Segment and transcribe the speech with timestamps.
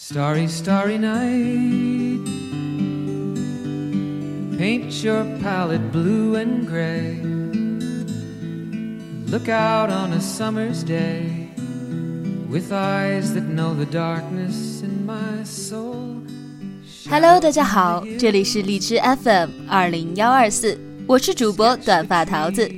[0.00, 2.24] Starry, starry night.
[4.56, 7.20] Paint your palette blue and gray.
[9.26, 11.48] Look out on a summer's day
[12.48, 16.22] with eyes that know the darkness in my soul.
[17.10, 22.70] Hello，大家好，这里是荔枝 FM 二零幺二四，我是主播短发桃子，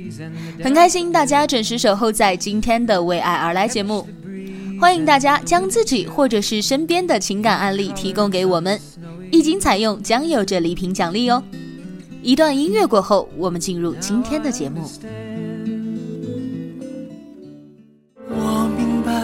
[0.63, 4.09] 很开心大家准时守候在今天的为爱而来节目。
[4.81, 8.79] 欢迎大家将自己或者是身边的情感案例提供给我们，
[9.31, 11.43] 一经采用将有着礼品奖励哦。
[12.23, 14.81] 一段音乐过后，我们进入今天的节目。
[18.27, 19.21] 我明白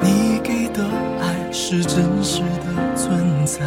[0.00, 0.84] 你给的
[1.20, 3.60] 爱是真实的存在，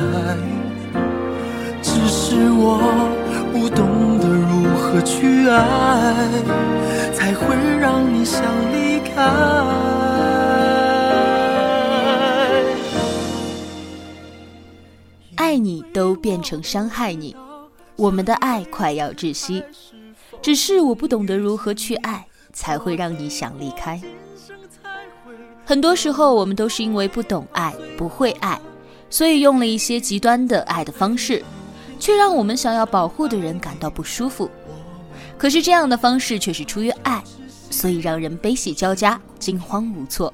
[1.81, 2.77] 只是我
[3.53, 6.27] 不懂得如何去爱，
[7.13, 10.08] 才会让你想离开。
[15.93, 17.35] 都变成伤害你，
[17.95, 19.63] 我们的爱快要窒息。
[20.41, 24.01] 只是我不懂得如何去爱，才会让你想离开。
[25.65, 28.59] 很多时候，我们都是因为不懂爱、不会爱，
[29.09, 31.43] 所以用了一些极端的爱的方式，
[31.99, 34.49] 却让我们想要保护的人感到不舒服。
[35.37, 37.23] 可是这样的方式却是出于爱，
[37.69, 40.33] 所以让人悲喜交加、惊慌无措。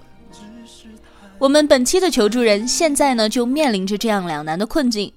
[1.37, 5.11] 我们本期的求助人现在呢，就面临着这样两难的困境。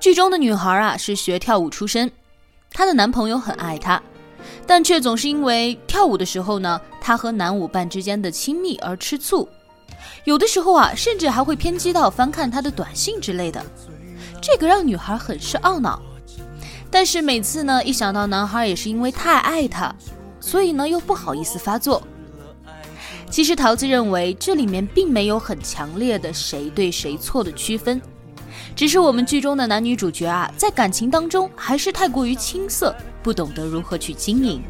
[0.00, 2.10] 剧中的女孩啊，是学跳舞出身，
[2.72, 4.00] 她的男朋友很爱她，
[4.66, 9.48] 但却总是因为跳舞的时候呢，她和男舞伴之间的亲密而吃醋，
[10.24, 13.64] 有的时候啊，甚至还会偏激到翻看她的短信之类的，
[14.40, 16.00] 这个让女孩很是懊恼。
[16.90, 19.92] 但是每次呢，一想到男孩也是因为太爱她，
[20.40, 22.00] 所以呢，又不好意思发作。
[23.28, 28.00] 其实桃子认为，这里面并没有很强烈的谁对谁错的区分，
[28.78, 32.94] 只是我们剧中的男女主角啊，在感情当中还是太过于青涩，
[33.24, 34.62] 不懂得如何去经营。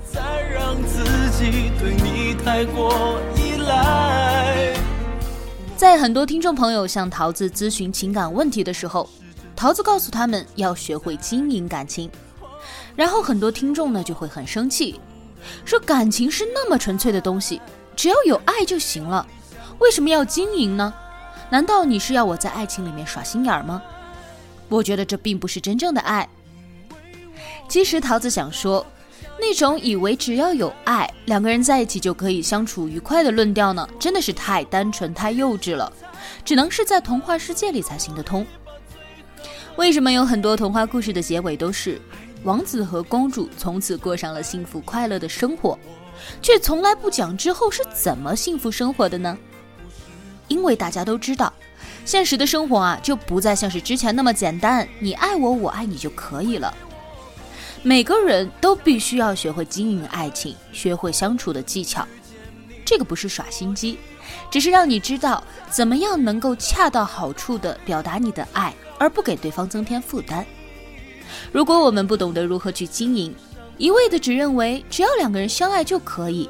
[5.76, 9.06] 在很多听众朋友向桃子咨询情感问题的时候，
[9.54, 12.10] 桃子告诉他们要学会经营感情，
[12.96, 14.98] 然后很多听众呢就会很生气，
[15.66, 17.60] 说感情是那么纯粹的东西。
[17.94, 19.26] 只要有爱就行了，
[19.80, 20.94] 为什么要经营呢？
[21.50, 23.82] 难道你是要我在爱情里面耍心眼儿吗？
[24.68, 26.28] 我觉得这并不是真正的爱。
[27.68, 28.86] 其实桃子想说，
[29.38, 35.92] 那种以为只要有爱，两个人在一起就可以相处愉快的论调呢，真的是太单纯、太幼稚了，
[36.44, 38.46] 只能是在童话世界里才行得通。
[39.76, 42.00] 为什么有很多童话故事的结尾都是
[42.42, 45.78] 王子和公主从此过上了幸福快乐的生活？
[46.42, 49.38] 却从来不讲之后是怎么幸福生活的呢？
[50.48, 51.52] 因为大家都知道，
[52.08, 56.72] 现实的生活啊，就不再像是之前那么简单，你爱我，我爱你就可以了。
[57.82, 62.08] 每个人都必须要学会经营爱情，学会相处的技巧。
[62.82, 63.98] 这个不是耍心机，
[64.50, 70.46] 只是让你知道怎么样能够恰到好处的表达你的爱，而不给对方增添负担。
[71.52, 73.36] 如果我们不懂得如何去经营，
[73.76, 76.48] 一味的只认为只要两个人相爱就可以，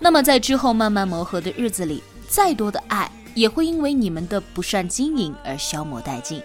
[0.00, 6.42] 那么在之后慢慢磨合的日子里，再多的爱也会因为你们的不善经营而消磨殆尽。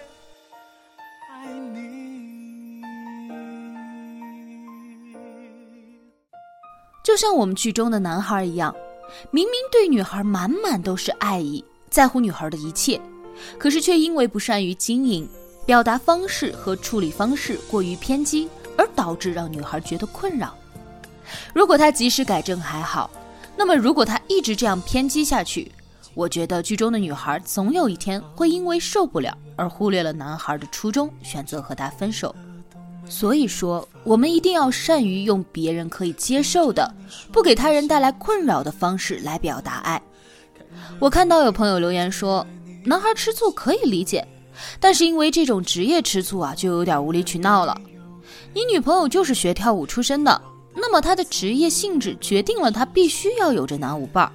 [7.04, 8.74] 就像我们剧中的男孩一样，
[9.30, 13.00] 明明对女孩满满都是爱意，在乎女孩的一切，
[13.58, 15.28] 可是却因为不善于经营，
[15.64, 18.48] 表达方式和处理方式过于偏激。
[18.78, 20.54] 而导致让女孩觉得困扰。
[21.54, 23.10] 如果他及时改正还好，
[23.56, 25.72] 那么如果他一直这样偏激下去，
[26.16, 32.34] 我觉得剧中的女孩总有一天会因为受不了而忽略了男孩的初衷，选择和他分手。
[33.06, 36.90] 所以说，我们一定要善于用别人可以接受的、
[37.30, 40.00] 不给他人带来困扰的方式来表达爱。
[40.98, 42.46] 我看到有朋友留言说，
[42.82, 44.26] 男孩吃醋可以理解，
[44.80, 47.78] 但是因为这种职业吃醋啊，就有点无理取闹了。
[48.54, 50.40] 你女朋友就是学跳舞出身的，
[50.74, 54.32] 那么她的职业性质决定了她必须要有着男舞伴儿，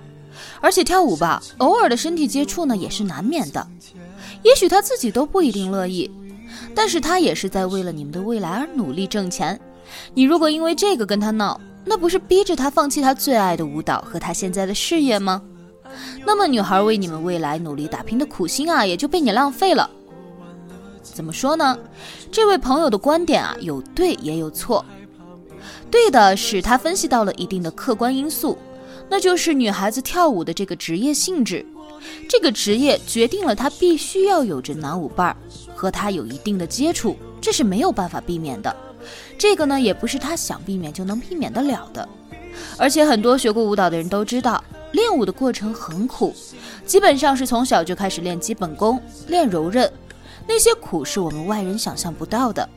[0.59, 3.67] 而且跳舞吧，偶尔的身体接触呢也是难免的。
[4.43, 6.09] 也许他自己都不一定乐意，
[6.73, 9.59] 但是他也是在为了你们的未来而努力挣钱。
[10.13, 15.41] 你如果因为这个跟他闹，那不是逼着他放弃他最爱的舞蹈和他现在的事业吗？
[16.25, 19.89] 那么女孩为你们未来努力打拼的苦心啊，也就被你浪费了。
[21.03, 21.77] 怎么说呢？
[22.31, 24.85] 这位朋友的观点啊，有对也有错。
[25.89, 28.57] 对的是，他分析到了一定的客观因素，
[29.11, 31.65] 那就是女孩子跳舞的这个职业性质。
[32.29, 35.35] 这个职业决定了她必须要有着男舞伴儿，
[35.75, 38.73] 和他有一定的接触，这是没有办法避免的。
[39.37, 42.07] 这个呢，也不是她想避免就能避免得了的。
[42.77, 44.63] 而且很多学过舞蹈的人都知道，
[44.93, 46.33] 练舞的过程很苦，
[46.85, 48.97] 基本上是从小就开始练基本功，
[49.27, 49.91] 练柔韧。
[50.47, 52.67] 那些苦是我们外人想象不到的。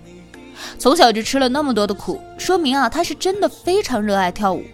[0.81, 4.65] 从小就吃了那么多的苦，说明啊，他是真的非常热爱跳舞。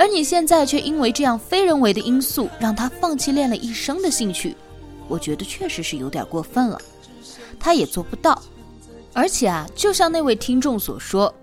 [0.00, 4.56] 而你现在却因为这样非人为的因素，让他放弃练了一生的兴趣，
[5.06, 6.80] 我觉得确实是有点过分了。
[7.58, 8.42] 他也做不到。
[9.12, 11.34] 而且啊，就像那位听众所说，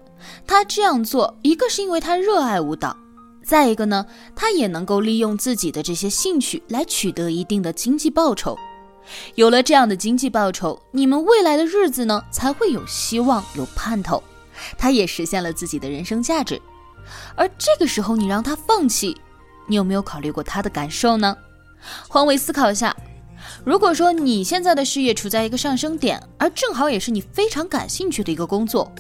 [0.48, 2.98] 他这样做，一个是因为他热爱舞蹈，
[3.44, 4.04] 再一个呢，
[4.36, 8.58] 他也能够利用自己的这些兴趣来取得一定的经济报酬。
[9.36, 14.24] 有了这样的经济报酬，你们未来的日子呢才会有希望、有盼头。
[14.80, 16.60] 他也实现了自己的人生价值。
[17.36, 19.16] 而这个时候你让他放弃，
[19.68, 21.36] 你有没有考虑过他的感受呢？
[22.08, 22.96] 换位思考一下，
[23.64, 28.92] 如果说你现在的事业处在一个上升点，而正好也是你非常感兴趣的一个工作，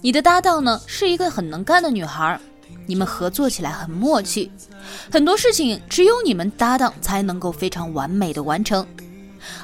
[0.00, 2.38] 你的搭档呢是一个很能干的女孩，
[2.86, 4.50] 你们合作起来很默契，
[5.10, 8.86] 很多事情只有你们搭档才能够非常完美的完成。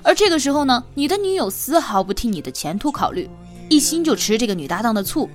[0.03, 3.29] 而这个时候呢，你的女友丝毫不替你的前途考虑，
[3.75, 5.29] 一心就吃这个女搭档的醋，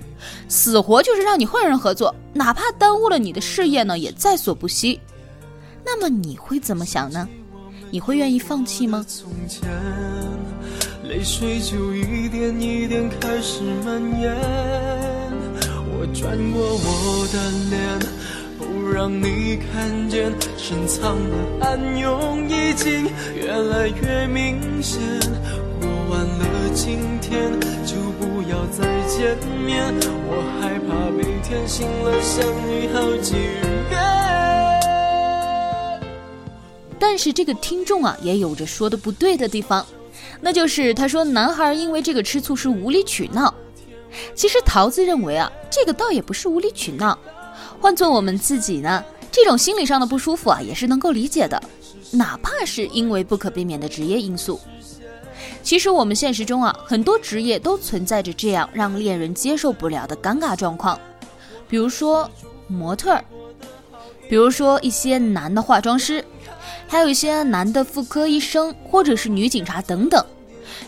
[0.48, 4.98] 死活就是让你换人合作，哪怕耽误了你的事业呢，也在所不惜。
[5.84, 7.28] 那么你会怎么想呢？
[7.90, 9.04] 你会愿意放弃吗？
[9.06, 9.68] 从前
[11.04, 14.34] 泪水就一点一点开始蔓延，
[15.90, 18.20] 我转过我的脸。
[18.58, 25.00] 不让你看见深藏的暗涌已经越来越明显。
[26.10, 27.52] 过完了今天
[27.86, 29.94] 就不要再见面，
[30.26, 33.34] 我害怕每天醒了想你好几
[33.88, 34.00] 遍。
[36.98, 39.86] 但是这个听众啊，也有着说的不对的地方，
[40.40, 43.54] 那就是他说男孩因为这个吃醋是无理取闹。
[44.34, 47.16] 其实桃子认为啊，这个倒也不是无理取闹。
[47.78, 51.62] 换做我们自己呢，这种心理上的不舒服啊，也是能够理解的，
[52.10, 54.60] 哪怕是因为不可避免的职业因素。
[55.62, 60.98] 其实我们现实中啊，很多职业都存在着这样让恋人接受不了的尴尬状况，
[61.68, 62.28] 比如说
[62.66, 63.24] 模特儿，
[64.28, 66.24] 比如说一些男的化妆师，
[66.88, 70.24] 还有一些男的妇科医生或者是女警察等等，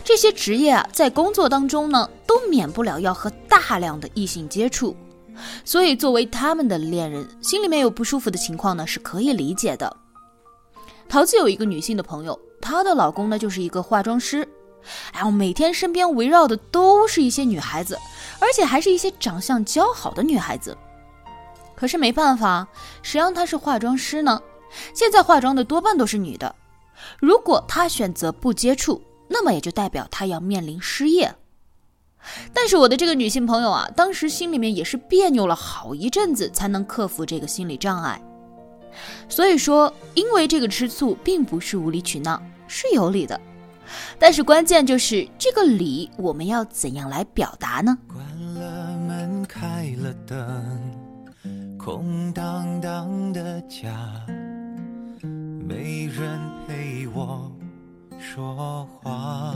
[0.03, 4.95] 这些职业啊，在工作当中呢，都免不了要和大量的异性接触。
[5.65, 9.95] 所以，作为他们的恋人，心里面有不舒服的情况呢，是可以理解的。
[11.09, 14.47] 桃子有一个女性的朋友，她的老公呢就是一个化妆师，
[15.11, 17.97] 哎，我每天身边围绕的都是一些女孩子，
[18.39, 20.77] 而且还是一些长相姣好的女孩子。
[21.75, 22.67] 可是没办法，
[23.01, 24.41] 谁让他是化妆师呢？
[24.93, 26.55] 现在化妆的多半都是女的，
[27.19, 31.33] 如果他选择不接触，那么也就代表他要面临失业。
[32.53, 38.21] 但是我的这个女性朋友啊，当时心里面也是别扭了好一阵子，才能克服这个心理障碍。
[39.27, 43.39] 所以说，因为这个吃醋并不是无理取闹，是有理的。
[44.17, 47.97] 但是关键就是这个理，我们要怎样来表达呢？
[48.07, 53.93] 关了门，开了灯，空荡荡的家，
[55.67, 57.51] 没人陪我
[58.19, 59.53] 说话。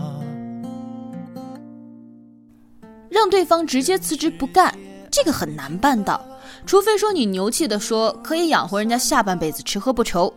[3.09, 4.77] 让对方直接辞职不干，
[5.09, 6.23] 这个很难办到，
[6.65, 10.31] 除非说你牛气的说可以养活人家下半辈子吃喝不愁，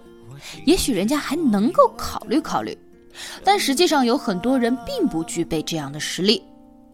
[0.65, 2.79] 也许人家还能够考虑考虑。
[3.45, 6.43] 但实际上有很多人并不具备这样的实力，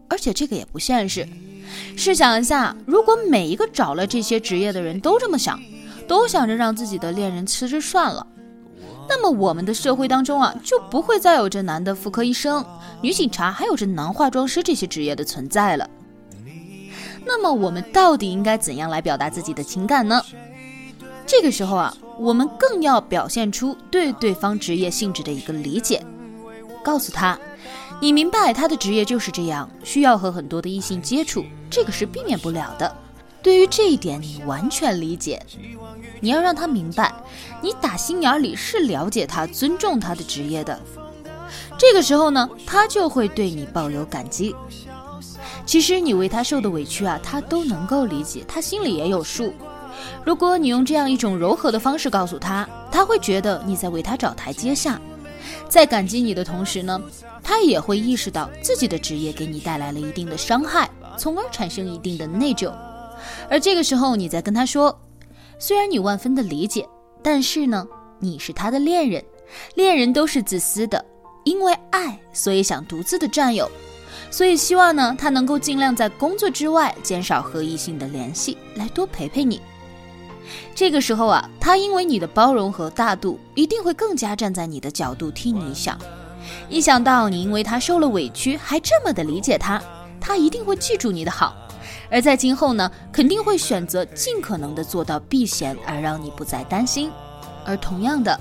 [0.07, 1.27] 而且这个也不现实。
[1.95, 5.59] 试想一下，如果每一个找了这些职业的人都这么想，
[6.07, 8.25] 都想着让自己的恋人辞职算了。
[9.09, 12.65] 那么我们的社会当中啊，就不会再有这男的妇科医生、
[13.01, 15.89] 女警察，还有这男化妆师这些职业的存在了。
[17.25, 20.21] 那么我们到底应该怎样来表达自己的情感呢？
[21.25, 26.03] 这个时候啊，我们更要表现出对对方职业性质的一个理解。
[26.83, 27.37] 告诉他，
[27.99, 32.95] 你明白他的职业就是这样，需要和很多的异性接触，这个是避免不了的。
[33.41, 35.41] 对于这一点，你完全理解。
[36.19, 37.13] 你要让他明白，
[37.61, 40.79] 你打心眼里是了解他、尊重他的职业的。
[41.77, 44.55] 这个时候呢，他就会对你抱有感激。
[45.65, 49.53] 其实你为他受的委屈啊，他都能够理解，他心里也有数。
[50.27, 54.99] 如果你用这样一种柔和的方式告诉他，他会觉得你在为他找台阶下，
[55.69, 57.01] 在感激你的同时呢，
[57.41, 62.69] 他也会意识到自己的职业给你带来了一定的伤害，从而产生一定的内疚。
[63.49, 64.93] 而这个时候，你再跟他说，
[65.59, 66.85] 虽然你万分的理解，
[67.23, 67.87] 但是呢，
[68.19, 69.23] 你是他的恋人，
[69.75, 71.05] 恋人都是自私的，
[71.45, 73.71] 因为爱，所以想独自的占有，
[74.29, 79.61] 所以希望呢，他能够尽量在工作之外减少和异性的联系，来多陪陪你。
[80.73, 85.97] 这个时候啊，他因为你的包容和大度，一定会更加站在你的角度替你想。
[86.69, 89.81] 一想到你因为他受了委屈，还这么的理解他，
[90.19, 91.55] 他一定会记住你的好。
[92.09, 97.11] 而在今后呢，肯定会选择尽可能的做到避嫌，而让你不再担心。
[97.65, 98.39] 而同样的，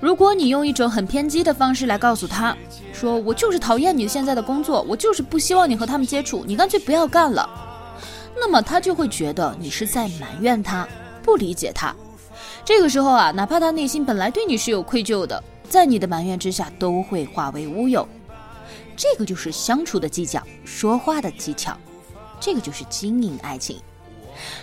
[0.00, 2.54] 如果你用一种很偏激的方式来告诉他，
[2.92, 7.48] 说我就是讨厌你现在的工作，我就是不希望你和他们接触，你干脆不要干了，
[8.38, 10.86] 那么他就会觉得你是在埋怨他，
[11.26, 11.94] 不理解他。
[12.64, 18.08] 这个时候啊，哪怕他内心本来对你是有愧疚的，在你的埋怨之下，都会化为乌有。
[18.96, 21.76] 这个就是相处的技巧，说话的技巧。
[22.38, 23.78] 这个就是经营爱情。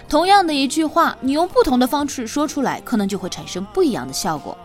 [0.08, 4.58] 同样的一句话，你用不同的方式说出来，可能就会产生不一样的效果。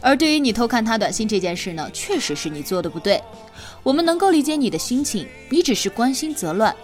[0.00, 3.22] 而对于你偷看他短信这件事呢，确实是你做的不对。
[3.82, 6.74] 我们能够理解你的心情，你只是关心则乱。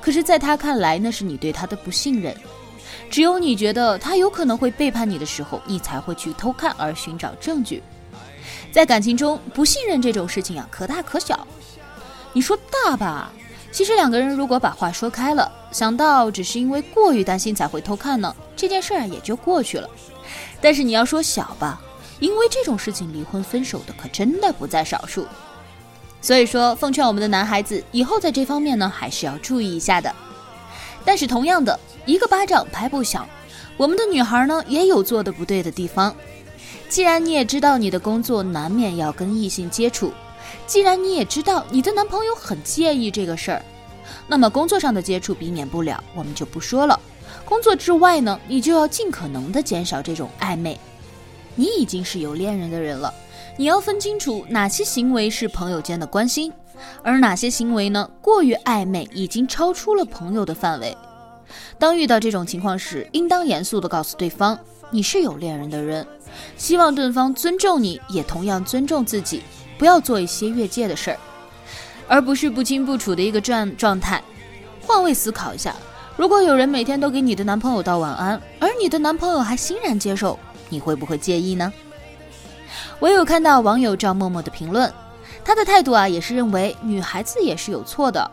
[0.00, 2.34] 可是，在他看来，那是你对他的不信任。
[3.10, 7.82] 只有你觉得他有可能会背叛你的时候，你才会去偷看而寻找证据。
[8.70, 11.46] 在感情中，不信任这种事情啊，可大可小。
[12.32, 13.32] 你说大吧？
[13.70, 19.88] 其实两个人如果把话说开了，想到只是因为过于担心才会偷看呢，这件事儿也就过去了。
[20.60, 21.80] 但是你要说小吧，
[22.20, 25.26] 因为这种事情离婚分手的可真的不在少数。
[26.20, 30.14] 所以说，奉劝我们的男孩子以后在这方面呢，还是要注意一下的。
[31.08, 33.26] 但是同样的，一个巴掌拍不响，
[33.78, 36.14] 我们的女孩呢也有做的不对的地方。
[36.90, 40.12] 既然你也知道你的工作难免要跟异性接触。
[40.66, 43.62] 既然你也知道你的男朋友很介意这个事儿，
[44.26, 47.00] 那么工作上的接触避免不了，我们就不说了。
[47.42, 50.78] 工作之外呢，你就要尽可能的减少这种暧昧。
[51.54, 53.14] 你已经是有恋人的人了，
[53.56, 56.52] 你要分清楚哪些行为是朋友间的关心，
[57.02, 60.96] 而哪些行为呢过于暧昧，已经超出了朋友的范围。
[61.78, 64.58] 当遇到这种情况时，应当严肃的告诉对方，
[64.90, 66.06] 你是有恋人的人，
[66.56, 69.42] 希望对方尊重你，也同样尊重自己。
[69.78, 71.18] 不要做一些越界的事儿，
[72.08, 74.22] 而不是不清不楚的一个状状态。
[74.84, 75.76] 换位思考一下，
[76.16, 80.36] 如果有人每天都给你的男朋友道晚安，而你的男朋友还欣然接受，
[80.68, 81.72] 你会不会介意呢？
[82.98, 84.92] 我有看到网友赵默默的评论，
[85.48, 88.30] 他的态度啊也是认为女孩子也是有错的。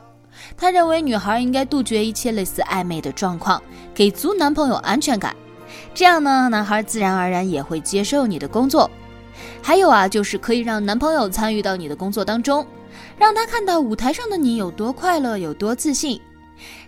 [0.57, 5.33] 他认为女孩应该杜绝一切类似暧昧的状况，给足男朋友安全感，
[5.93, 8.91] 这样呢，男孩自然而然也会接受你的工作。
[9.63, 12.67] 还有啊，就是可以让男朋友参与到你的工作当中，
[13.17, 16.19] 让他看到舞台上的你有多快乐，有多自信。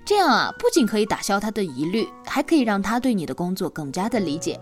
[0.04, 4.60] 这样啊，不仅可以打消他的疑虑，还可以让他对你的工作更加的理解。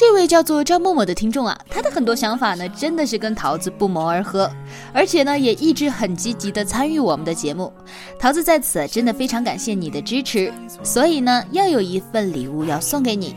[0.00, 4.50] 这位叫做张默默的听众啊，他的很多想法呢，真的是跟桃子不谋而合，
[4.94, 7.70] 而且呢，也一直很积极的参与我们的节目。
[8.18, 10.50] 桃子在此真的非常感谢你的支持，
[10.82, 13.36] 所以呢，要有一份礼物要送给你。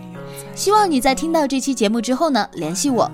[0.55, 3.12] 希望你在听到这期节目之后呢，联系我，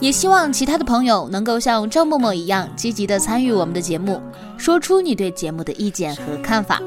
[0.00, 4.20] 也希望其他的朋友能够像赵默默一样积极的参与我们的节目，
[4.56, 6.82] 说出你对节目的意见和看法。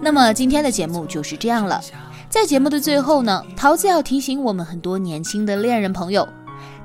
[0.00, 1.82] 那么今天的节目就是这样了，
[2.30, 6.28] 在节目的最后呢，桃子要提醒我们很多年轻的恋人朋友，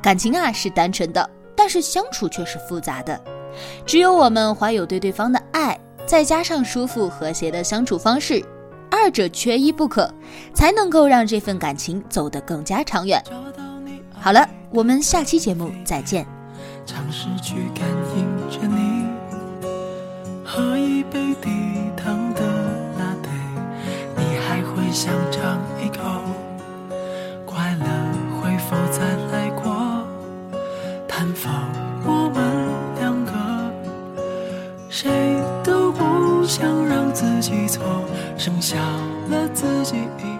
[0.01, 3.19] 感情啊是单纯的，但是相处却是复杂的，
[3.85, 8.43] 只有我们怀有对对方的爱，再加上舒服和谐的相处方式。
[8.89, 10.09] 二者缺一不可，
[10.53, 13.21] 才能够让这份感情走得更加长远。
[14.13, 16.25] 好了，我们下期节目再见。
[16.85, 17.85] 尝试去感
[18.15, 19.05] 应着你，
[20.45, 21.33] 喝一杯
[24.93, 26.03] 想尝一口？
[27.47, 27.85] 快乐
[28.39, 30.05] 会否再来过？
[31.07, 31.51] 探访
[32.05, 32.43] 我们
[32.99, 33.31] 两个，
[34.89, 35.09] 谁
[35.63, 37.83] 都不想让自己错。
[38.37, 38.77] 剩下
[39.31, 40.32] 了自己一。